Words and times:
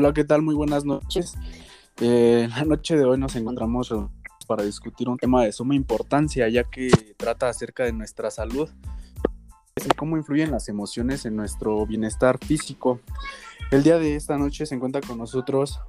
Hola, 0.00 0.12
¿qué 0.12 0.22
tal? 0.22 0.42
Muy 0.42 0.54
buenas 0.54 0.84
noches. 0.84 1.34
Eh, 2.00 2.48
la 2.56 2.64
noche 2.64 2.96
de 2.96 3.04
hoy 3.04 3.18
nos 3.18 3.34
encontramos 3.34 3.92
para 4.46 4.62
discutir 4.62 5.08
un 5.08 5.16
tema 5.16 5.42
de 5.42 5.50
suma 5.50 5.74
importancia, 5.74 6.48
ya 6.48 6.62
que 6.62 6.88
trata 7.16 7.48
acerca 7.48 7.82
de 7.82 7.92
nuestra 7.92 8.30
salud 8.30 8.70
y 9.74 9.88
cómo 9.96 10.16
influyen 10.16 10.52
las 10.52 10.68
emociones 10.68 11.26
en 11.26 11.34
nuestro 11.34 11.84
bienestar 11.84 12.38
físico. 12.38 13.00
El 13.72 13.82
día 13.82 13.98
de 13.98 14.14
esta 14.14 14.38
noche 14.38 14.66
se 14.66 14.76
encuentra 14.76 15.00
con 15.00 15.18
nosotros 15.18 15.80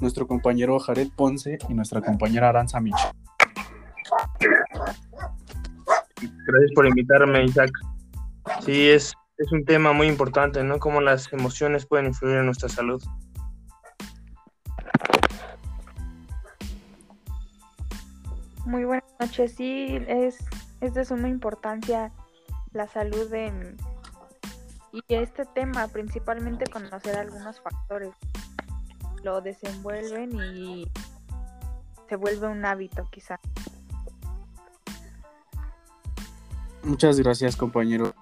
nuestro 0.00 0.26
compañero 0.26 0.80
Jared 0.80 1.10
Ponce 1.14 1.56
y 1.68 1.74
nuestra 1.74 2.00
compañera 2.00 2.48
Aranza 2.48 2.80
Micho. 2.80 3.12
Gracias 6.16 6.72
por 6.74 6.84
invitarme, 6.88 7.44
Isaac. 7.44 7.70
Sí, 8.66 8.88
es, 8.88 9.14
es 9.38 9.52
un 9.52 9.64
tema 9.64 9.92
muy 9.92 10.08
importante, 10.08 10.64
¿no? 10.64 10.80
Cómo 10.80 11.00
las 11.00 11.32
emociones 11.32 11.86
pueden 11.86 12.06
influir 12.06 12.38
en 12.38 12.46
nuestra 12.46 12.68
salud. 12.68 13.00
Muy 18.70 18.84
buenas 18.84 19.12
noches. 19.18 19.54
Sí, 19.56 19.98
es, 20.06 20.38
es 20.80 20.94
de 20.94 21.04
suma 21.04 21.28
importancia 21.28 22.12
la 22.70 22.86
salud 22.86 23.34
en, 23.34 23.76
y 24.92 25.02
este 25.08 25.44
tema, 25.44 25.88
principalmente 25.88 26.70
conocer 26.70 27.16
algunos 27.16 27.60
factores, 27.60 28.14
lo 29.24 29.40
desenvuelven 29.40 30.30
y 30.54 30.88
se 32.08 32.14
vuelve 32.14 32.46
un 32.46 32.64
hábito 32.64 33.08
quizá. 33.10 33.40
Muchas 36.84 37.18
gracias 37.18 37.56
compañero. 37.56 38.14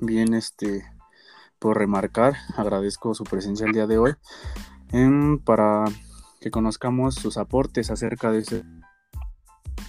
Bien, 0.00 0.34
este, 0.34 0.84
por 1.58 1.78
remarcar, 1.78 2.36
agradezco 2.56 3.12
su 3.12 3.24
presencia 3.24 3.66
el 3.66 3.72
día 3.72 3.88
de 3.88 3.98
hoy 3.98 4.14
em, 4.92 5.40
para 5.40 5.84
que 6.40 6.52
conozcamos 6.52 7.16
sus 7.16 7.38
aportes 7.38 7.90
acerca 7.90 8.30
de 8.30 8.38
ese 8.38 8.75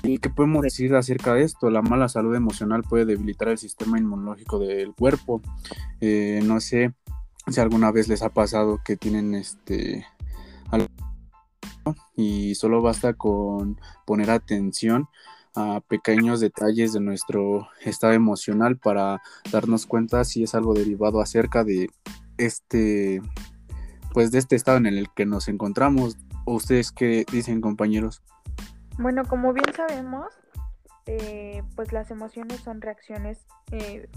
¿Y 0.04 0.20
qué 0.20 0.30
podemos 0.30 0.62
decir 0.62 0.96
acerca 0.96 1.34
de 1.34 1.44
esto? 1.44 1.70
La 1.70 1.82
mala 1.82 2.08
salud 2.08 2.36
emocional 2.36 2.84
puede 2.84 3.06
debilitar 3.06 3.50
el 3.50 3.58
sistema 3.58 3.98
inmunológico 3.98 4.60
del 4.60 4.94
cuerpo. 4.94 5.42
Eh, 6.02 6.42
no 6.44 6.60
sé 6.60 6.94
si 7.48 7.60
alguna 7.60 7.92
vez 7.92 8.08
les 8.08 8.22
ha 8.22 8.30
pasado 8.30 8.80
que 8.84 8.96
tienen 8.98 9.36
este 9.36 10.06
y 12.16 12.56
solo 12.56 12.82
basta 12.82 13.14
con 13.14 13.80
poner 14.06 14.30
atención 14.30 15.08
a 15.56 15.82
pequeños 15.88 16.40
detalles 16.40 16.94
de 16.94 17.00
nuestro 17.00 17.70
estado 17.84 18.14
emocional 18.14 18.78
para 18.78 19.22
darnos 19.52 19.86
cuenta 19.86 20.24
si 20.24 20.44
es 20.44 20.54
algo 20.54 20.74
derivado 20.74 21.22
acerca 21.22 21.64
de 21.64 21.90
este 22.38 23.22
pues 24.14 24.32
de 24.32 24.40
este 24.40 24.56
estado 24.56 24.78
en 24.78 24.86
el 24.86 25.08
que 25.16 25.26
nos 25.26 25.48
encontramos 25.48 26.18
o 26.46 26.56
ustedes 26.56 26.92
qué 26.92 27.26
dicen 27.32 27.62
compañeros 27.62 28.22
bueno, 28.98 29.24
como 29.26 29.54
bien 29.54 29.74
sabemos, 29.76 30.34
eh, 31.06 31.64
pues 31.76 31.94
las 31.94 32.12
emociones 32.12 32.60
son 32.62 32.82
reacciones 32.82 33.46
eh, 33.72 34.10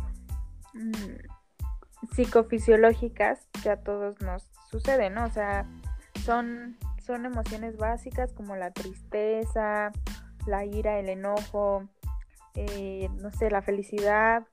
mm, 0.75 2.13
psicofisiológicas 2.15 3.47
que 3.63 3.71
a 3.71 3.81
todos 3.81 4.21
nos 4.21 4.51
suceden, 4.71 5.15
¿no? 5.15 5.25
O 5.25 5.31
sea, 5.31 5.67
son, 6.25 6.77
son 7.05 7.27
emociones 7.27 7.77
básicas 7.77 8.33
como 8.33 8.57
la 8.57 8.71
tristeza, 8.71 9.93
la 10.47 10.65
ira, 10.65 10.99
el 10.99 11.09
enojo, 11.09 11.89
eh, 12.55 13.09
no 13.21 13.31
sé, 13.31 13.51
la 13.51 13.63
felicidad. 13.63 14.47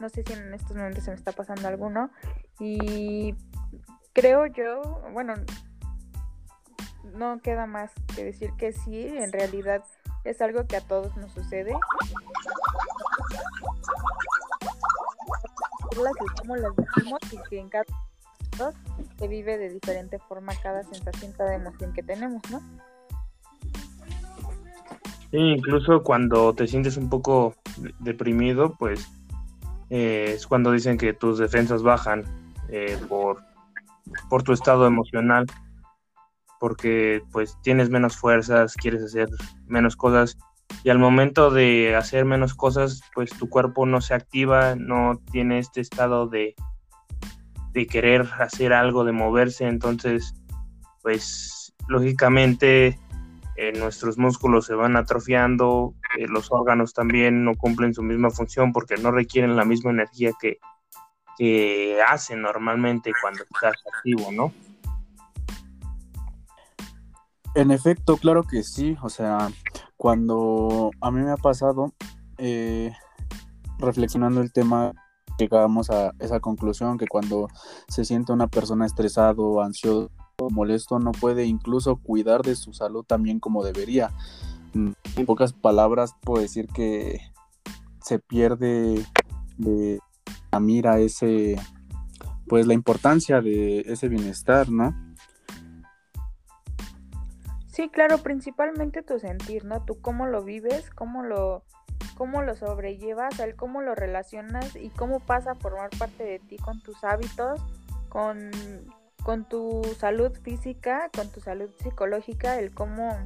No 0.00 0.08
sé 0.08 0.22
si 0.24 0.32
en 0.32 0.54
estos 0.54 0.76
momentos 0.76 1.04
se 1.04 1.10
me 1.10 1.16
está 1.16 1.32
pasando 1.32 1.68
alguno. 1.68 2.10
Y 2.60 3.34
creo 4.12 4.46
yo, 4.46 5.02
bueno, 5.12 5.34
no 7.14 7.40
queda 7.40 7.66
más 7.66 7.90
que 8.14 8.24
decir 8.24 8.50
que 8.58 8.72
sí, 8.72 9.06
en 9.06 9.32
realidad 9.32 9.84
es 10.24 10.40
algo 10.40 10.66
que 10.66 10.76
a 10.76 10.80
todos 10.80 11.16
nos 11.16 11.32
sucede. 11.32 11.72
Como 16.40 16.56
las 16.56 16.76
decimos 16.76 17.20
y 17.32 17.38
que 17.48 17.60
en 17.60 17.68
cada 17.68 17.84
se 19.18 19.28
vive 19.28 19.56
de 19.56 19.70
diferente 19.70 20.18
forma 20.18 20.52
cada 20.62 20.82
sensación, 20.82 21.32
cada 21.32 21.54
emoción 21.54 21.92
que 21.92 22.02
tenemos, 22.02 22.42
¿no? 22.50 22.60
Sí, 25.30 25.36
incluso 25.36 26.02
cuando 26.02 26.54
te 26.54 26.66
sientes 26.66 26.96
un 26.96 27.10
poco 27.10 27.54
deprimido, 27.98 28.74
pues 28.78 29.08
eh, 29.90 30.32
es 30.34 30.46
cuando 30.46 30.72
dicen 30.72 30.98
que 30.98 31.12
tus 31.12 31.38
defensas 31.38 31.82
bajan 31.82 32.24
eh, 32.68 32.98
por, 33.08 33.42
por 34.28 34.42
tu 34.42 34.52
estado 34.52 34.86
emocional 34.86 35.46
porque 36.60 37.22
pues 37.32 37.56
tienes 37.62 37.90
menos 37.90 38.16
fuerzas, 38.16 38.74
quieres 38.74 39.02
hacer 39.02 39.28
menos 39.66 39.96
cosas 39.96 40.38
y 40.84 40.90
al 40.90 40.98
momento 40.98 41.50
de 41.50 41.96
hacer 41.96 42.24
menos 42.24 42.54
cosas 42.54 43.02
pues 43.14 43.30
tu 43.30 43.48
cuerpo 43.48 43.86
no 43.86 44.00
se 44.00 44.14
activa, 44.14 44.74
no 44.76 45.20
tiene 45.30 45.58
este 45.58 45.80
estado 45.80 46.26
de, 46.28 46.54
de 47.72 47.86
querer 47.86 48.28
hacer 48.38 48.72
algo, 48.72 49.04
de 49.04 49.12
moverse, 49.12 49.66
entonces 49.66 50.34
pues 51.02 51.74
lógicamente 51.88 52.98
eh, 53.56 53.72
nuestros 53.76 54.18
músculos 54.18 54.66
se 54.66 54.74
van 54.74 54.96
atrofiando, 54.96 55.94
eh, 56.16 56.26
los 56.28 56.52
órganos 56.52 56.92
también 56.92 57.44
no 57.44 57.54
cumplen 57.56 57.94
su 57.94 58.02
misma 58.02 58.30
función 58.30 58.72
porque 58.72 58.96
no 58.96 59.10
requieren 59.10 59.56
la 59.56 59.64
misma 59.64 59.90
energía 59.90 60.32
que, 60.40 60.58
que 61.36 62.00
hacen 62.06 62.42
normalmente 62.42 63.12
cuando 63.20 63.42
estás 63.42 63.74
activo, 63.94 64.30
¿no? 64.30 64.52
En 67.54 67.70
efecto, 67.70 68.16
claro 68.16 68.44
que 68.44 68.62
sí. 68.62 68.96
O 69.02 69.08
sea, 69.08 69.50
cuando 69.96 70.90
a 71.00 71.10
mí 71.10 71.20
me 71.20 71.30
ha 71.30 71.36
pasado, 71.36 71.92
eh, 72.38 72.92
reflexionando 73.78 74.40
el 74.40 74.52
tema, 74.52 74.92
llegamos 75.38 75.90
a 75.90 76.12
esa 76.18 76.40
conclusión 76.40 76.98
que 76.98 77.06
cuando 77.06 77.48
se 77.88 78.04
siente 78.04 78.32
una 78.32 78.48
persona 78.48 78.86
estresado, 78.86 79.62
ansioso, 79.62 80.10
molesto, 80.50 80.98
no 80.98 81.12
puede 81.12 81.46
incluso 81.46 81.96
cuidar 81.96 82.42
de 82.42 82.54
su 82.54 82.72
salud 82.72 83.04
también 83.04 83.40
como 83.40 83.64
debería. 83.64 84.10
En 84.74 85.26
pocas 85.26 85.52
palabras, 85.52 86.14
puedo 86.22 86.42
decir 86.42 86.68
que 86.68 87.20
se 88.00 88.18
pierde 88.18 89.04
de 89.56 89.98
la 90.52 90.60
mira 90.60 91.00
ese, 91.00 91.56
pues 92.46 92.66
la 92.66 92.74
importancia 92.74 93.40
de 93.40 93.80
ese 93.80 94.08
bienestar, 94.08 94.70
¿no? 94.70 94.94
Sí, 97.78 97.88
claro, 97.90 98.18
principalmente 98.18 99.04
tu 99.04 99.20
sentir, 99.20 99.64
¿no? 99.64 99.84
Tú 99.84 100.00
cómo 100.00 100.26
lo 100.26 100.42
vives, 100.42 100.90
cómo 100.90 101.22
lo, 101.22 101.62
cómo 102.16 102.42
lo 102.42 102.56
sobrellevas, 102.56 103.38
el 103.38 103.54
cómo 103.54 103.82
lo 103.82 103.94
relacionas 103.94 104.74
y 104.74 104.90
cómo 104.90 105.20
pasa 105.20 105.52
a 105.52 105.54
formar 105.54 105.90
parte 105.96 106.24
de 106.24 106.38
ti 106.40 106.56
con 106.56 106.82
tus 106.82 107.04
hábitos, 107.04 107.60
con, 108.08 108.50
con 109.22 109.44
tu 109.44 109.84
salud 109.96 110.32
física, 110.42 111.08
con 111.14 111.30
tu 111.30 111.38
salud 111.38 111.70
psicológica, 111.80 112.58
el 112.58 112.74
cómo 112.74 113.16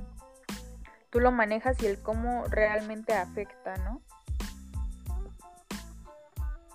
tú 1.08 1.20
lo 1.20 1.32
manejas 1.32 1.82
y 1.82 1.86
el 1.86 1.98
cómo 2.02 2.44
realmente 2.50 3.14
afecta, 3.14 3.78
¿no? 3.78 4.02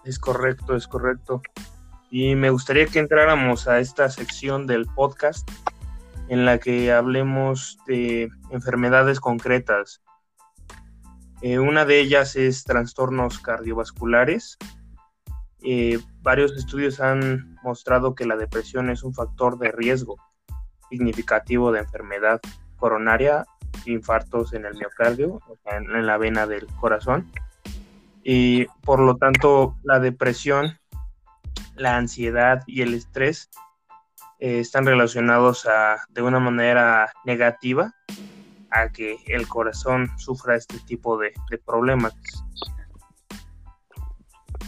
Es 0.04 0.18
correcto, 0.18 0.76
es 0.76 0.88
correcto. 0.88 1.44
Y 2.10 2.34
me 2.34 2.50
gustaría 2.50 2.88
que 2.88 2.98
entráramos 2.98 3.68
a 3.68 3.78
esta 3.80 4.10
sección 4.10 4.66
del 4.66 4.88
podcast 4.88 5.48
en 6.30 6.46
la 6.46 6.60
que 6.60 6.92
hablemos 6.92 7.78
de 7.86 8.30
enfermedades 8.52 9.20
concretas. 9.20 10.02
Eh, 11.42 11.60
una 11.60 11.86
de 11.86 12.00
ellas 12.00 12.36
es 12.36 12.64
trastornos 12.64 13.40
cardiovasculares. 13.40 14.58
Eh, 15.62 16.00
varios 16.22 16.56
estudios 16.58 17.00
han 17.00 17.58
mostrado 17.64 18.16
que 18.16 18.26
la 18.26 18.36
depresión 18.36 18.90
es 18.90 19.04
un 19.04 19.14
factor 19.14 19.58
de 19.58 19.72
riesgo 19.72 20.18
significativo 20.90 21.72
de 21.72 21.80
enfermedad 21.80 22.40
coronaria, 22.78 23.46
infartos 23.86 24.54
en 24.54 24.66
el 24.66 24.76
miocardio, 24.76 25.42
o 25.48 25.58
sea, 25.64 25.78
en 25.78 26.06
la 26.06 26.18
vena 26.18 26.48
del 26.48 26.68
corazón. 26.80 27.32
Y 28.24 28.66
por 28.84 29.00
lo 29.00 29.18
tanto, 29.18 29.78
la 29.84 30.00
depresión, 30.00 30.78
la 31.76 31.98
ansiedad 31.98 32.64
y 32.66 32.82
el 32.82 32.94
estrés 32.94 33.50
eh, 34.40 34.60
están 34.60 34.86
relacionados 34.86 35.66
a, 35.66 35.98
de 36.10 36.22
una 36.22 36.40
manera 36.40 37.12
negativa 37.26 37.94
a 38.70 38.90
que 38.90 39.18
el 39.26 39.48
corazón 39.48 40.10
sufra 40.18 40.56
este 40.56 40.80
tipo 40.80 41.18
de, 41.18 41.34
problemas. 41.66 42.14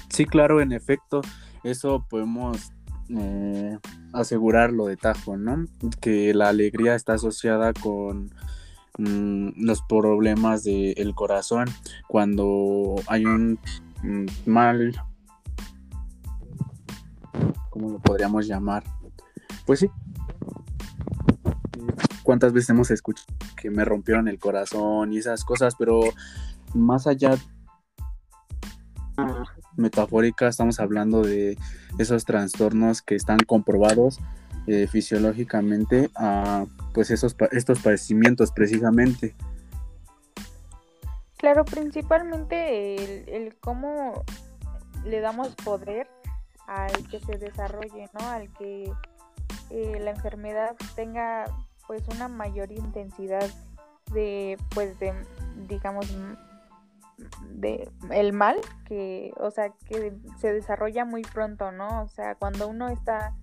Sí, 0.09 0.25
claro, 0.25 0.61
en 0.61 0.71
efecto, 0.71 1.21
eso 1.63 2.05
podemos 2.09 2.71
eh, 3.09 3.77
asegurarlo 4.13 4.87
de 4.87 4.97
tajo, 4.97 5.37
¿no? 5.37 5.65
Que 6.01 6.33
la 6.33 6.49
alegría 6.49 6.95
está 6.95 7.13
asociada 7.13 7.73
con 7.73 8.33
mm, 8.97 9.63
los 9.63 9.81
problemas 9.83 10.63
del 10.63 11.13
corazón. 11.13 11.67
Cuando 12.07 12.95
hay 13.07 13.25
un 13.25 13.59
mm, 14.01 14.25
mal, 14.45 14.99
¿cómo 17.69 17.91
lo 17.91 17.99
podríamos 17.99 18.47
llamar? 18.47 18.83
Pues 19.69 19.81
sí. 19.81 19.91
¿Cuántas 22.23 22.53
veces 22.53 22.71
hemos 22.71 22.89
escuchado 22.89 23.27
que 23.55 23.69
me 23.69 23.85
rompieron 23.85 24.27
el 24.27 24.39
corazón 24.39 25.13
y 25.13 25.19
esas 25.19 25.45
cosas? 25.45 25.75
Pero 25.77 25.99
más 26.73 27.05
allá 27.05 27.37
metafórica, 29.77 30.47
estamos 30.47 30.79
hablando 30.79 31.21
de 31.21 31.55
esos 31.99 32.25
trastornos 32.25 33.03
que 33.03 33.13
están 33.13 33.37
comprobados 33.45 34.19
eh, 34.65 34.87
fisiológicamente 34.87 36.09
a 36.15 36.65
pues 36.95 37.11
esos 37.11 37.35
estos 37.51 37.79
padecimientos 37.79 38.51
precisamente. 38.51 39.35
Claro, 41.37 41.63
principalmente 41.63 42.95
el, 42.95 43.29
el 43.29 43.55
cómo 43.59 44.23
le 45.05 45.19
damos 45.19 45.49
poder 45.63 46.07
al 46.65 46.91
que 47.07 47.19
se 47.19 47.37
desarrolle, 47.37 48.09
¿no? 48.19 48.27
Al 48.29 48.51
que 48.53 48.91
eh, 49.69 49.99
la 49.99 50.11
enfermedad 50.11 50.75
tenga 50.95 51.45
pues 51.87 52.07
una 52.09 52.27
mayor 52.27 52.71
intensidad 52.71 53.49
de 54.11 54.57
pues 54.73 54.99
de 54.99 55.13
digamos 55.67 56.07
de 57.49 57.89
el 58.11 58.33
mal 58.33 58.57
que 58.85 59.33
o 59.37 59.51
sea 59.51 59.73
que 59.85 60.13
se 60.37 60.53
desarrolla 60.53 61.05
muy 61.05 61.21
pronto 61.21 61.71
no 61.71 62.03
o 62.03 62.07
sea 62.07 62.35
cuando 62.35 62.67
uno 62.67 62.89
está 62.89 63.35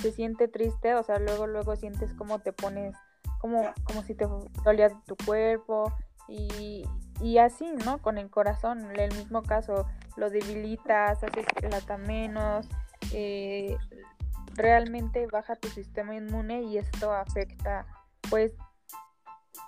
se 0.00 0.12
siente 0.12 0.48
triste 0.48 0.94
o 0.94 1.02
sea 1.02 1.18
luego 1.18 1.46
luego 1.46 1.76
sientes 1.76 2.12
como 2.14 2.40
te 2.40 2.52
pones 2.52 2.94
como 3.40 3.72
como 3.84 4.02
si 4.02 4.14
te 4.14 4.26
dolía 4.64 4.90
tu 5.06 5.16
cuerpo 5.16 5.92
y, 6.28 6.84
y 7.20 7.38
así 7.38 7.72
no 7.84 7.98
con 7.98 8.18
el 8.18 8.30
corazón 8.30 8.90
el 8.98 9.14
mismo 9.14 9.42
caso 9.42 9.86
lo 10.16 10.30
debilitas 10.30 11.22
haces 11.22 11.46
que 11.56 11.68
lata 11.68 11.96
menos 11.96 12.68
eh, 13.12 13.76
realmente 14.54 15.26
baja 15.26 15.56
tu 15.56 15.68
sistema 15.68 16.14
inmune 16.14 16.62
y 16.62 16.78
esto 16.78 17.12
afecta 17.12 17.86
pues 18.30 18.52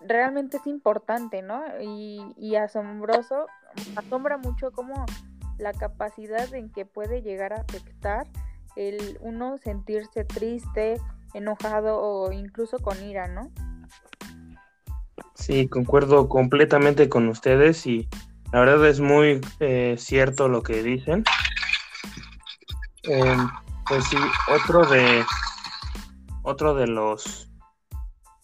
realmente 0.00 0.56
es 0.58 0.66
importante, 0.66 1.42
¿no? 1.42 1.62
Y, 1.80 2.56
asombroso, 2.56 3.46
asombra 3.96 4.38
mucho 4.38 4.72
como 4.72 5.06
la 5.58 5.72
capacidad 5.72 6.52
en 6.54 6.70
que 6.70 6.84
puede 6.84 7.22
llegar 7.22 7.52
a 7.52 7.60
afectar 7.60 8.26
el 8.76 9.18
uno 9.20 9.58
sentirse 9.58 10.24
triste, 10.24 11.00
enojado 11.32 12.00
o 12.00 12.32
incluso 12.32 12.78
con 12.78 13.02
ira, 13.02 13.28
¿no? 13.28 13.50
Sí, 15.34 15.68
concuerdo 15.68 16.28
completamente 16.28 17.08
con 17.08 17.28
ustedes 17.28 17.86
y 17.86 18.08
la 18.52 18.60
verdad 18.60 18.86
es 18.88 19.00
muy 19.00 19.40
eh, 19.60 19.96
cierto 19.98 20.48
lo 20.48 20.62
que 20.62 20.82
dicen. 20.82 21.24
Em, 23.04 23.48
pues 23.88 24.04
sí, 24.06 24.16
otro 24.52 24.86
de 24.86 25.24
otro 26.42 26.74
de 26.74 26.86
los 26.86 27.50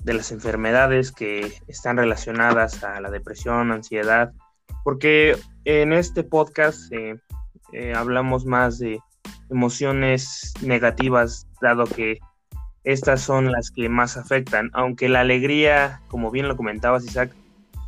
de 0.04 0.14
las 0.14 0.32
enfermedades 0.32 1.12
que 1.12 1.52
están 1.68 1.98
relacionadas 1.98 2.82
a 2.84 3.00
la 3.00 3.10
depresión, 3.10 3.70
ansiedad, 3.70 4.32
porque 4.82 5.36
en 5.64 5.92
este 5.92 6.24
podcast 6.24 6.90
eh, 6.92 7.20
eh, 7.72 7.92
hablamos 7.94 8.46
más 8.46 8.78
de 8.78 8.98
emociones 9.50 10.54
negativas, 10.62 11.46
dado 11.60 11.84
que 11.84 12.18
estas 12.84 13.20
son 13.20 13.52
las 13.52 13.70
que 13.70 13.90
más 13.90 14.16
afectan, 14.16 14.70
aunque 14.72 15.10
la 15.10 15.20
alegría, 15.20 16.00
como 16.08 16.30
bien 16.30 16.48
lo 16.48 16.56
comentabas 16.56 17.04
Isaac, 17.04 17.34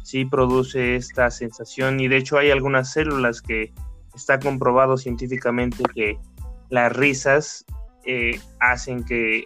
sí 0.02 0.26
produce 0.26 0.96
esta 0.96 1.31
sensación 1.31 2.00
y 2.00 2.08
de 2.08 2.19
hecho 2.19 2.37
hay 2.37 2.50
algunas 2.50 2.93
células 2.93 3.40
que 3.40 3.72
está 4.14 4.38
comprobado 4.38 4.98
científicamente 4.98 5.82
que 5.94 6.19
las 6.72 6.92
risas 6.92 7.64
eh, 8.04 8.40
hacen 8.58 9.04
que 9.04 9.44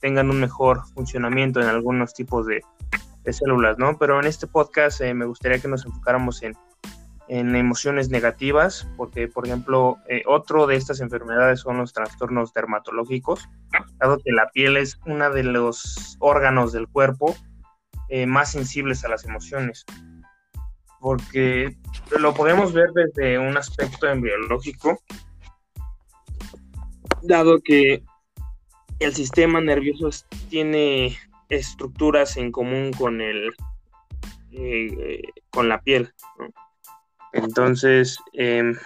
tengan 0.00 0.30
un 0.30 0.40
mejor 0.40 0.82
funcionamiento 0.94 1.60
en 1.60 1.68
algunos 1.68 2.14
tipos 2.14 2.46
de, 2.46 2.62
células, 3.32 3.78
¿no? 3.78 3.96
Pero 3.96 4.18
en 4.18 4.26
este 4.26 4.48
podcast 4.48 5.00
eh, 5.00 5.14
me 5.14 5.24
gustaría 5.24 5.60
que 5.60 5.68
nos 5.68 5.86
enfocáramos 5.86 6.42
en, 6.42 6.56
emociones 7.28 8.08
negativas, 8.08 8.88
porque, 8.96 9.28
por 9.28 9.46
ejemplo, 9.46 9.98
eh, 10.08 10.24
otro 10.26 10.66
de 10.66 10.74
estas 10.74 11.00
enfermedades 11.00 11.60
son 11.60 11.78
los 11.78 11.92
trastornos 11.92 12.52
dermatológicos, 12.52 13.48
dado 14.00 14.18
que 14.18 14.32
la 14.32 14.48
piel 14.48 14.76
es 14.76 14.98
uno 15.06 15.30
de 15.30 15.44
los 15.44 16.16
órganos 16.18 16.72
del 16.72 16.88
cuerpo 16.88 17.36
eh, 18.08 18.26
más 18.26 18.50
sensibles 18.50 19.04
a 19.04 19.08
las 19.10 19.24
emociones, 19.24 19.84
porque 20.98 21.76
lo 22.18 22.34
podemos 22.34 22.72
ver 22.72 22.90
desde 22.94 23.38
un 23.38 23.56
aspecto 23.56 24.08
embriológico, 24.08 25.00
dado 27.22 27.60
que 27.60 28.02
el 28.98 29.14
sistema 29.14 29.60
nervioso 29.60 30.10
tiene 30.48 31.16
estructuras 31.48 32.36
en 32.36 32.52
común 32.52 32.92
con 32.92 33.20
el 33.20 33.52
eh, 34.52 35.22
con 35.50 35.68
la 35.68 35.80
piel. 35.80 36.12
Entonces, 37.32 38.18
em, 38.32 38.76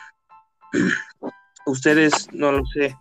ustedes 1.66 2.28
no 2.32 2.52
lo 2.52 2.64
sé. 2.66 2.94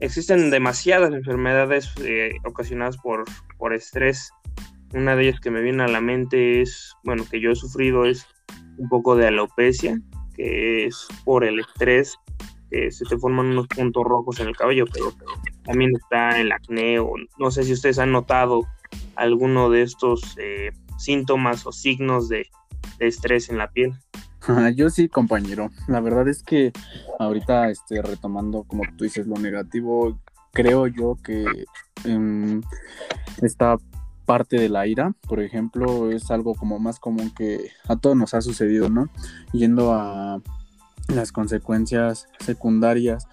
Existen 0.00 0.50
demasiadas 0.50 1.12
enfermedades 1.12 1.90
eh, 2.02 2.32
ocasionadas 2.44 2.96
por, 2.98 3.24
por 3.58 3.74
estrés. 3.74 4.30
Una 4.92 5.14
de 5.14 5.28
ellas 5.28 5.40
que 5.40 5.50
me 5.50 5.62
viene 5.62 5.82
a 5.82 5.88
la 5.88 6.00
mente 6.00 6.62
es, 6.62 6.94
bueno, 7.04 7.24
que 7.30 7.40
yo 7.40 7.50
he 7.50 7.56
sufrido 7.56 8.04
es 8.04 8.26
un 8.76 8.88
poco 8.88 9.14
de 9.14 9.28
alopecia, 9.28 10.00
que 10.34 10.86
es 10.86 11.06
por 11.24 11.44
el 11.44 11.60
estrés, 11.60 12.18
se 12.70 13.04
te 13.04 13.18
forman 13.18 13.46
unos 13.46 13.66
puntos 13.66 14.04
rojos 14.04 14.40
en 14.40 14.48
el 14.48 14.56
cabello, 14.56 14.84
pero 14.92 15.12
también 15.64 15.92
está 15.96 16.40
el 16.40 16.52
acné 16.52 16.98
o 16.98 17.12
no 17.38 17.50
sé 17.50 17.64
si 17.64 17.72
ustedes 17.72 17.98
han 17.98 18.12
notado 18.12 18.66
alguno 19.16 19.70
de 19.70 19.82
estos 19.82 20.36
eh, 20.38 20.70
síntomas 20.98 21.66
o 21.66 21.72
signos 21.72 22.28
de, 22.28 22.46
estrés 22.98 23.48
en 23.48 23.58
la 23.58 23.70
piel. 23.70 23.94
Yo 24.74 24.90
sí, 24.90 25.08
compañero. 25.08 25.70
La 25.88 26.00
verdad 26.00 26.28
es 26.28 26.42
que 26.42 26.72
ahorita 27.18 27.70
este, 27.70 28.02
retomando, 28.02 28.64
como 28.64 28.82
tú 28.96 29.04
dices, 29.04 29.26
lo 29.26 29.36
negativo, 29.36 30.18
creo 30.52 30.86
yo 30.86 31.16
que 31.22 31.44
em, 32.04 32.62
esta 33.42 33.78
parte 34.26 34.58
de 34.58 34.68
la 34.68 34.86
ira, 34.86 35.12
por 35.28 35.40
ejemplo, 35.40 36.10
es 36.10 36.30
algo 36.30 36.54
como 36.54 36.78
más 36.78 37.00
común 37.00 37.32
que 37.36 37.70
a 37.88 37.96
todos 37.96 38.16
nos 38.16 38.34
ha 38.34 38.40
sucedido, 38.40 38.88
¿no? 38.88 39.08
Yendo 39.52 39.92
a 39.92 40.40
las 41.14 41.32
consecuencias 41.32 42.28
secundarias 42.38 43.26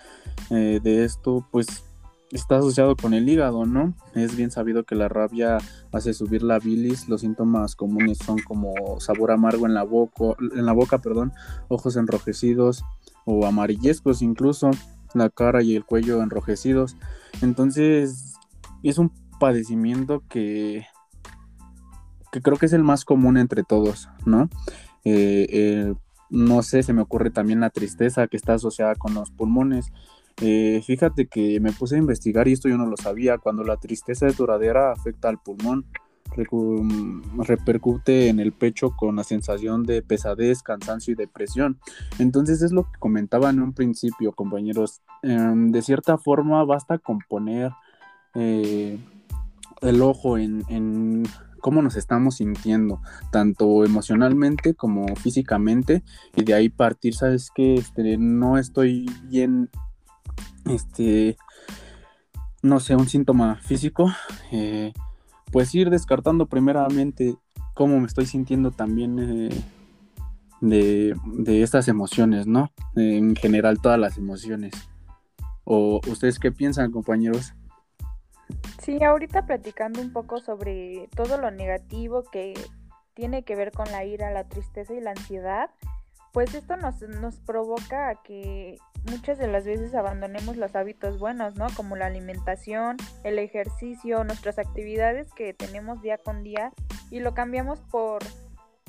eh, 0.49 0.79
de 0.81 1.03
esto, 1.03 1.45
pues 1.51 1.83
está 2.31 2.57
asociado 2.57 2.95
con 2.95 3.13
el 3.13 3.27
hígado, 3.29 3.65
¿no? 3.65 3.93
Es 4.13 4.35
bien 4.35 4.51
sabido 4.51 4.83
que 4.83 4.95
la 4.95 5.07
rabia 5.07 5.59
hace 5.91 6.13
subir 6.13 6.43
la 6.43 6.59
bilis, 6.59 7.07
los 7.07 7.21
síntomas 7.21 7.75
comunes 7.75 8.17
son 8.17 8.39
como 8.39 8.99
sabor 8.99 9.31
amargo 9.31 9.65
en 9.65 9.73
la 9.73 9.83
boca, 9.83 10.35
en 10.39 10.65
la 10.65 10.73
boca, 10.73 10.97
perdón, 10.97 11.31
ojos 11.69 11.95
enrojecidos 11.95 12.83
o 13.25 13.45
amarillescos 13.45 14.21
incluso, 14.21 14.71
la 15.13 15.29
cara 15.29 15.63
y 15.63 15.75
el 15.75 15.85
cuello 15.85 16.21
enrojecidos. 16.21 16.97
Entonces, 17.41 18.35
es 18.83 18.97
un 18.97 19.11
padecimiento 19.39 20.23
que 20.27 20.85
que 22.31 22.41
creo 22.41 22.57
que 22.57 22.65
es 22.65 22.73
el 22.73 22.83
más 22.83 23.05
común 23.05 23.37
entre 23.37 23.63
todos, 23.63 24.09
¿no? 24.25 24.49
Eh, 25.05 25.93
no 26.29 26.63
sé, 26.63 26.83
se 26.83 26.93
me 26.93 27.01
ocurre 27.01 27.29
también 27.29 27.59
la 27.59 27.69
tristeza 27.69 28.27
que 28.27 28.37
está 28.37 28.55
asociada 28.55 28.95
con 28.95 29.13
los 29.13 29.31
pulmones. 29.31 29.91
Eh, 30.41 30.81
fíjate 30.85 31.27
que 31.27 31.59
me 31.59 31.71
puse 31.71 31.95
a 31.95 31.99
investigar 31.99 32.47
y 32.47 32.53
esto 32.53 32.69
yo 32.69 32.77
no 32.77 32.85
lo 32.85 32.97
sabía. 32.97 33.37
Cuando 33.37 33.63
la 33.63 33.77
tristeza 33.77 34.27
es 34.27 34.37
duradera 34.37 34.91
afecta 34.91 35.29
al 35.29 35.39
pulmón, 35.39 35.85
repercute 37.37 38.27
en 38.29 38.39
el 38.39 38.51
pecho 38.51 38.91
con 38.95 39.15
la 39.15 39.23
sensación 39.23 39.83
de 39.83 40.01
pesadez, 40.01 40.61
cansancio 40.61 41.13
y 41.13 41.15
depresión. 41.15 41.79
Entonces 42.19 42.61
es 42.61 42.71
lo 42.71 42.83
que 42.83 42.99
comentaba 42.99 43.49
en 43.49 43.61
un 43.61 43.73
principio, 43.73 44.33
compañeros. 44.33 45.01
Em, 45.23 45.71
de 45.71 45.81
cierta 45.81 46.17
forma 46.17 46.63
basta 46.63 46.99
con 46.99 47.19
poner 47.27 47.71
eh, 48.35 48.99
el 49.81 50.01
ojo 50.01 50.37
en, 50.37 50.63
en 50.69 51.23
cómo 51.57 51.81
nos 51.81 51.95
estamos 51.95 52.35
sintiendo, 52.35 53.01
tanto 53.31 53.85
emocionalmente 53.85 54.73
como 54.73 55.15
físicamente, 55.15 56.03
y 56.35 56.43
de 56.43 56.53
ahí 56.53 56.69
partir, 56.69 57.15
sabes 57.15 57.51
que 57.53 57.75
este, 57.75 58.17
no 58.17 58.57
estoy 58.57 59.09
bien 59.23 59.69
este, 60.65 61.37
no 62.61 62.79
sé, 62.79 62.95
un 62.95 63.07
síntoma 63.07 63.55
físico, 63.57 64.11
eh, 64.51 64.93
pues 65.51 65.73
ir 65.75 65.89
descartando 65.89 66.47
primeramente 66.47 67.35
cómo 67.73 67.99
me 67.99 68.07
estoy 68.07 68.25
sintiendo 68.25 68.71
también 68.71 69.19
eh, 69.19 69.63
de, 70.61 71.15
de, 71.25 71.61
estas 71.61 71.87
emociones, 71.87 72.47
¿no? 72.47 72.71
En 72.95 73.35
general 73.35 73.79
todas 73.79 73.99
las 73.99 74.17
emociones. 74.17 74.73
¿O 75.63 76.01
ustedes 76.07 76.39
qué 76.39 76.51
piensan, 76.51 76.91
compañeros? 76.91 77.53
Sí, 78.87 79.03
ahorita 79.03 79.45
platicando 79.45 79.99
un 79.99 80.13
poco 80.13 80.39
sobre 80.39 81.09
todo 81.13 81.37
lo 81.37 81.51
negativo 81.51 82.23
que 82.23 82.53
tiene 83.15 83.43
que 83.43 83.57
ver 83.57 83.73
con 83.73 83.91
la 83.91 84.05
ira, 84.05 84.31
la 84.31 84.47
tristeza 84.47 84.93
y 84.93 85.01
la 85.01 85.11
ansiedad, 85.11 85.71
pues 86.31 86.55
esto 86.55 86.77
nos, 86.77 87.01
nos 87.01 87.35
provoca 87.41 88.07
a 88.07 88.23
que 88.23 88.77
muchas 89.11 89.39
de 89.39 89.47
las 89.47 89.65
veces 89.65 89.93
abandonemos 89.93 90.55
los 90.55 90.73
hábitos 90.73 91.19
buenos, 91.19 91.57
¿no? 91.57 91.67
Como 91.75 91.97
la 91.97 92.05
alimentación, 92.05 92.95
el 93.25 93.39
ejercicio, 93.39 94.23
nuestras 94.23 94.57
actividades 94.57 95.33
que 95.33 95.53
tenemos 95.53 96.01
día 96.01 96.17
con 96.17 96.41
día 96.41 96.71
y 97.11 97.19
lo 97.19 97.33
cambiamos 97.33 97.81
por 97.81 98.23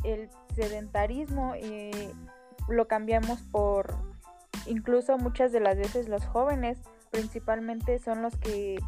el 0.04 0.30
sedentarismo 0.54 1.56
y 1.56 1.90
lo 2.68 2.86
cambiamos 2.86 3.42
por 3.50 3.96
incluso 4.64 5.18
muchas 5.18 5.50
de 5.50 5.58
las 5.58 5.76
veces 5.76 6.08
los 6.08 6.24
jóvenes 6.24 6.78
principalmente 7.10 7.98
son 7.98 8.22
los 8.22 8.36
que 8.36 8.78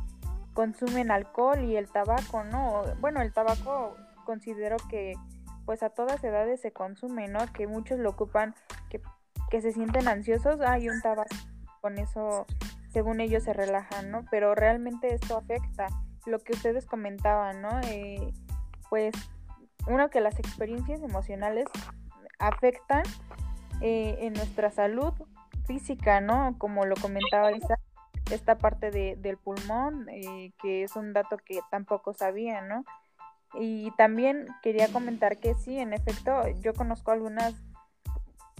consumen 0.54 1.10
alcohol 1.10 1.64
y 1.64 1.76
el 1.76 1.88
tabaco, 1.90 2.44
¿no? 2.44 2.82
Bueno, 3.00 3.22
el 3.22 3.32
tabaco 3.32 3.96
considero 4.24 4.76
que 4.88 5.14
pues 5.64 5.82
a 5.82 5.90
todas 5.90 6.22
edades 6.24 6.60
se 6.60 6.72
consume, 6.72 7.28
¿no? 7.28 7.40
Que 7.52 7.66
muchos 7.66 7.98
lo 7.98 8.10
ocupan, 8.10 8.54
que, 8.88 9.00
que 9.50 9.60
se 9.60 9.72
sienten 9.72 10.08
ansiosos, 10.08 10.60
hay 10.60 10.88
un 10.88 11.00
tabaco, 11.00 11.34
con 11.80 11.98
eso 11.98 12.46
según 12.92 13.20
ellos 13.20 13.44
se 13.44 13.52
relajan, 13.52 14.10
¿no? 14.10 14.24
Pero 14.30 14.54
realmente 14.54 15.14
esto 15.14 15.38
afecta 15.38 15.86
lo 16.26 16.40
que 16.40 16.52
ustedes 16.52 16.86
comentaban, 16.86 17.62
¿no? 17.62 17.80
Eh, 17.88 18.32
pues 18.88 19.14
uno 19.86 20.10
que 20.10 20.20
las 20.20 20.38
experiencias 20.38 21.00
emocionales 21.02 21.66
afectan 22.38 23.02
eh, 23.80 24.18
en 24.20 24.34
nuestra 24.34 24.70
salud 24.70 25.12
física, 25.66 26.20
¿no? 26.20 26.56
Como 26.58 26.84
lo 26.84 26.96
comentaba 26.96 27.52
Isa, 27.52 27.78
esta 28.32 28.58
parte 28.58 28.90
de, 28.90 29.16
del 29.16 29.36
pulmón, 29.36 30.08
eh, 30.08 30.52
que 30.60 30.84
es 30.84 30.96
un 30.96 31.12
dato 31.12 31.36
que 31.38 31.60
tampoco 31.70 32.12
sabía, 32.14 32.60
¿no? 32.62 32.84
Y 33.54 33.90
también 33.92 34.46
quería 34.62 34.88
comentar 34.88 35.38
que 35.38 35.54
sí, 35.54 35.78
en 35.78 35.92
efecto, 35.92 36.48
yo 36.60 36.72
conozco 36.72 37.10
algunas 37.10 37.54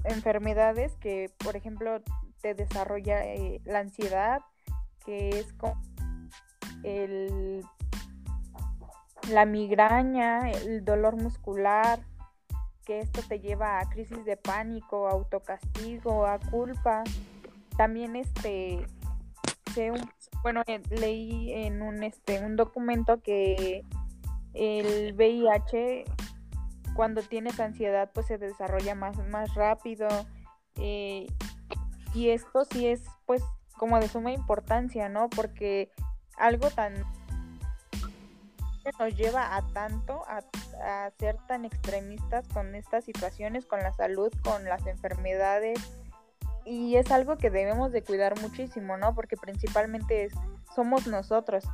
enfermedades 0.05 0.97
que, 0.97 1.31
por 1.45 1.57
ejemplo, 1.57 2.03
te 2.41 2.55
desarrolla 2.55 3.25
eh, 3.25 3.61
la 3.65 3.81
ansiedad, 3.81 4.41
que 5.05 5.31
es 5.31 5.53
como 5.53 5.81
el, 6.83 7.65
la 9.29 9.45
migraña, 9.45 10.51
el 10.51 10.85
dolor 10.85 11.17
muscular, 11.17 12.01
que 12.85 12.99
esto 12.99 13.21
te 13.29 13.39
lleva 13.39 13.79
a 13.79 13.89
crisis 13.89 14.25
de 14.25 14.37
pánico, 14.37 15.09
autocastigo, 15.09 16.27
a 16.27 16.39
culpa. 16.39 17.05
También 17.77 18.17
este 18.17 18.85
bueno, 20.43 20.63
eh, 20.67 20.81
leí 20.91 21.53
en 21.53 21.83
un 21.83 22.03
este 22.03 22.45
un 22.45 22.57
documento 22.57 23.21
que 23.21 23.85
el 24.55 25.15
VIH 25.15 26.05
cuando 26.95 27.23
tienes 27.23 27.61
ansiedad 27.61 28.11
pues 28.13 28.27
se 28.27 28.39
desarrolla 28.39 28.95
más, 28.95 29.17
más 29.29 29.55
rápido 29.55 30.09
eh, 30.77 31.27
y 32.15 32.31
esto 32.31 32.65
sí 32.65 32.87
es 32.87 33.03
pues 33.27 33.43
como 33.77 33.99
de 33.99 34.09
suma 34.09 34.33
importancia, 34.33 35.09
¿no? 35.09 35.31
Porque 35.31 35.91
algo 36.37 36.71
tan 36.71 36.95
nos 38.99 39.15
lleva 39.15 39.57
a 39.57 39.67
tanto 39.69 40.25
a, 40.27 40.41
a, 40.83 41.11
ser 41.19 41.37
tan 41.47 41.65
extremistas 41.65 42.49
con 42.49 42.75
estas 42.75 43.05
situaciones, 43.05 43.67
con 43.67 43.81
la 43.81 43.93
salud, 43.93 44.33
con 44.43 44.65
las 44.65 44.87
enfermedades 44.87 45.79
y 46.71 46.97
es 46.97 47.11
algo 47.11 47.37
que 47.37 47.51
debemos 47.51 47.91
de 47.91 48.05
cuidar 48.05 48.41
muchísimo, 48.41 48.97
¿no? 48.97 49.13
Porque 49.13 49.37
principalmente 49.37 50.27
es, 50.27 50.33
somos 50.77 51.09
nosotros 51.09 51.65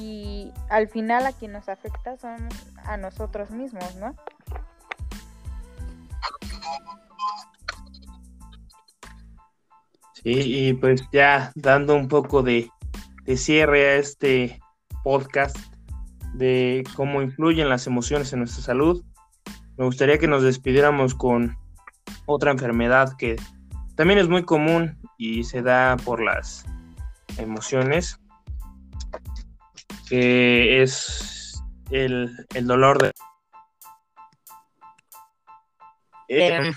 y 0.00 0.50
al 0.70 0.88
final 0.88 1.26
a 1.26 1.32
quien 1.32 1.52
nos 1.52 1.68
afecta 1.68 2.16
son 2.16 2.48
a 2.84 2.96
nosotros 2.96 3.50
mismos, 3.50 3.94
¿no? 3.96 4.16
Sí, 10.14 10.32
y 10.68 10.72
pues 10.72 11.02
ya 11.12 11.52
dando 11.54 11.94
un 11.94 12.08
poco 12.08 12.42
de, 12.42 12.70
de 13.24 13.36
cierre 13.36 13.86
a 13.86 13.96
este 13.96 14.60
podcast 15.04 15.58
de 16.32 16.84
cómo 16.96 17.20
influyen 17.20 17.68
las 17.68 17.86
emociones 17.86 18.32
en 18.32 18.38
nuestra 18.38 18.62
salud, 18.62 19.04
me 19.76 19.84
gustaría 19.84 20.16
que 20.16 20.28
nos 20.28 20.42
despidiéramos 20.42 21.14
con 21.14 21.54
otra 22.24 22.50
enfermedad 22.50 23.12
que 23.18 23.36
también 23.94 24.18
es 24.18 24.28
muy 24.28 24.44
común 24.44 24.98
y 25.18 25.44
se 25.44 25.62
da 25.62 25.96
por 26.04 26.22
las 26.22 26.64
emociones, 27.38 28.18
que 30.08 30.82
es 30.82 31.62
el, 31.90 32.46
dolor 32.62 33.02
de... 33.02 33.12
Eh, 36.28 36.72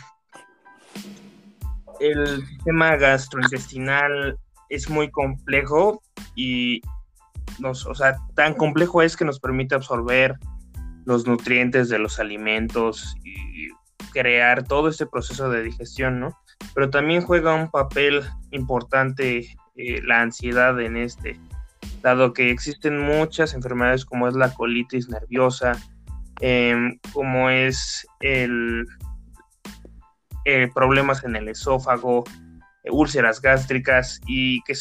el 1.99 2.45
sistema 2.45 2.97
gastrointestinal 2.97 4.37
es 4.69 4.89
muy 4.89 5.09
complejo 5.09 6.01
y 6.35 6.81
nos, 7.59 7.85
o 7.85 7.95
sea, 7.95 8.17
tan 8.35 8.53
complejo 8.53 9.01
es 9.01 9.15
que 9.15 9.23
nos 9.23 9.39
permite 9.39 9.75
absorber 9.75 10.37
los 11.05 11.25
nutrientes 11.25 11.87
de 11.87 11.99
los 11.99 12.19
alimentos 12.19 13.15
y 13.23 13.69
crear 14.15 14.63
todo 14.63 14.87
este 14.87 15.05
proceso 15.05 15.49
de 15.49 15.61
digestión, 15.61 16.21
¿no? 16.21 16.39
Pero 16.73 16.89
también 16.89 17.21
juega 17.21 17.53
un 17.53 17.69
papel 17.69 18.23
importante 18.51 19.57
eh, 19.75 20.01
la 20.03 20.21
ansiedad 20.21 20.79
en 20.79 20.95
este, 20.95 21.37
dado 22.01 22.31
que 22.31 22.49
existen 22.49 22.97
muchas 22.97 23.53
enfermedades 23.53 24.05
como 24.05 24.29
es 24.29 24.35
la 24.35 24.53
colitis 24.53 25.09
nerviosa, 25.09 25.73
em, 26.39 26.97
como 27.11 27.49
es 27.49 28.07
el, 28.21 28.85
eh, 30.45 30.69
problemas 30.73 31.25
en 31.25 31.35
el 31.35 31.49
esófago, 31.49 32.23
úlceras 32.85 33.41
gástricas 33.41 34.21
y 34.27 34.61
que 34.61 34.75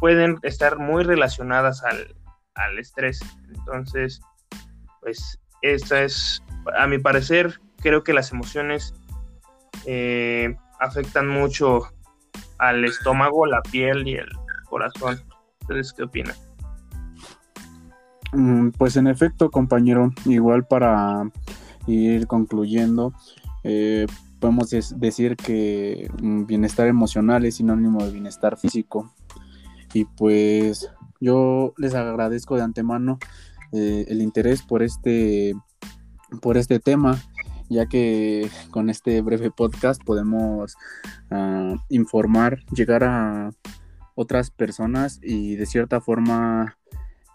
pueden 0.00 0.38
estar 0.42 0.78
muy 0.78 1.04
relacionadas 1.04 1.84
al, 1.84 2.16
al 2.54 2.78
estrés. 2.78 3.20
Entonces, 3.54 4.20
pues 5.00 5.38
esta 5.62 6.02
es, 6.02 6.42
a 6.76 6.88
mi 6.88 6.98
parecer, 6.98 7.60
creo 7.80 8.02
que 8.04 8.12
las 8.12 8.32
emociones 8.32 8.94
eh, 9.86 10.56
afectan 10.80 11.28
mucho 11.28 11.82
al 12.58 12.84
estómago, 12.84 13.46
la 13.46 13.62
piel 13.62 14.06
y 14.06 14.14
el 14.14 14.28
corazón. 14.68 15.20
¿Ustedes 15.60 15.92
qué 15.92 16.04
opinan? 16.04 16.36
Mm, 18.32 18.70
pues 18.70 18.96
en 18.96 19.06
efecto, 19.06 19.50
compañero, 19.50 20.12
igual 20.26 20.66
para 20.66 21.30
ir 21.86 22.26
concluyendo, 22.26 23.14
eh, 23.64 24.06
podemos 24.40 24.70
decir 24.70 25.36
que 25.36 26.10
bienestar 26.20 26.86
emocional 26.86 27.44
es 27.44 27.56
sinónimo 27.56 28.04
de 28.04 28.12
bienestar 28.12 28.58
físico. 28.58 29.12
Y 29.94 30.04
pues 30.04 30.90
yo 31.20 31.72
les 31.78 31.94
agradezco 31.94 32.56
de 32.56 32.62
antemano 32.62 33.18
eh, 33.72 34.06
el 34.08 34.20
interés 34.20 34.62
por 34.62 34.82
este, 34.82 35.54
por 36.40 36.56
este 36.56 36.78
tema 36.78 37.18
ya 37.68 37.86
que 37.86 38.50
con 38.70 38.90
este 38.90 39.20
breve 39.22 39.50
podcast 39.50 40.02
podemos 40.02 40.76
ah, 41.30 41.76
informar, 41.88 42.64
llegar 42.74 43.04
a 43.04 43.50
otras 44.14 44.50
personas 44.50 45.20
y 45.22 45.56
de 45.56 45.66
cierta 45.66 46.00
forma 46.00 46.76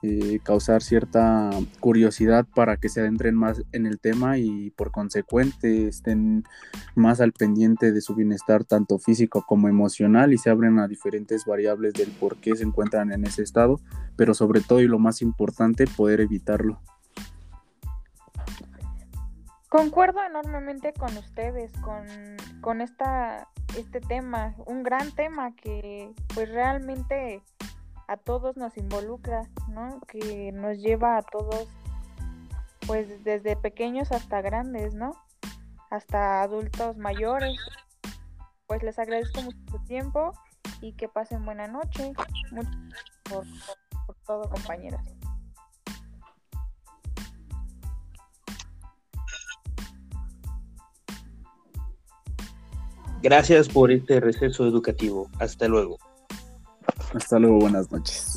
eh, 0.05 0.41
causar 0.43 0.83
cierta 0.83 1.49
curiosidad 1.79 2.45
para 2.53 2.75
que 2.75 2.89
se 2.89 2.99
adentren 2.99 3.35
más 3.35 3.63
en 3.71 3.85
el 3.85 4.01
tema 4.01 4.37
y 4.37 4.71
por 4.71 4.91
consecuente 4.91 5.87
estén 5.87 6.43
más 6.93 7.21
al 7.21 7.31
pendiente 7.31 7.93
de 7.93 8.01
su 8.01 8.13
bienestar 8.13 8.65
tanto 8.65 8.99
físico 8.99 9.45
como 9.47 9.69
emocional 9.69 10.33
y 10.33 10.37
se 10.37 10.49
abren 10.49 10.77
a 10.79 10.89
diferentes 10.89 11.45
variables 11.45 11.93
del 11.93 12.11
por 12.11 12.35
qué 12.35 12.53
se 12.57 12.65
encuentran 12.65 13.13
en 13.13 13.23
ese 13.25 13.43
estado, 13.43 13.79
pero 14.17 14.33
sobre 14.33 14.59
todo 14.59 14.81
y 14.81 14.87
lo 14.87 14.99
más 14.99 15.21
importante, 15.21 15.87
poder 15.87 16.19
evitarlo. 16.19 16.81
Concuerdo 19.73 20.23
enormemente 20.23 20.93
con 20.93 21.17
ustedes, 21.17 21.71
con, 22.61 22.79
esta, 22.79 23.47
este 23.75 24.01
tema, 24.01 24.53
un 24.67 24.83
gran 24.83 25.11
tema 25.13 25.55
que 25.55 26.13
pues 26.35 26.47
realmente 26.49 27.41
a 28.07 28.17
todos 28.17 28.55
nos 28.55 28.77
involucra, 28.77 29.49
¿no? 29.69 29.99
Que 30.01 30.51
nos 30.51 30.77
lleva 30.77 31.17
a 31.17 31.23
todos, 31.23 31.67
pues 32.85 33.23
desde 33.23 33.55
pequeños 33.55 34.11
hasta 34.11 34.41
grandes, 34.41 34.93
¿no? 34.93 35.15
Hasta 35.89 36.43
adultos 36.43 36.97
mayores. 36.97 37.57
Pues 38.67 38.83
les 38.83 38.99
agradezco 38.99 39.41
mucho 39.41 39.57
su 39.71 39.79
tiempo 39.85 40.33
y 40.81 40.93
que 40.93 41.09
pasen 41.09 41.45
buena 41.45 41.65
noche. 41.65 42.13
Por, 43.27 43.43
por 44.05 44.15
todo, 44.27 44.47
compañeros. 44.51 45.01
Gracias 53.23 53.69
por 53.69 53.89
este 53.89 54.19
receso 54.19 54.67
educativo. 54.67 55.29
Hasta 55.39 55.69
luego. 55.69 55.97
Hasta 57.13 57.39
luego, 57.39 57.59
buenas 57.59 57.89
noches. 57.89 58.32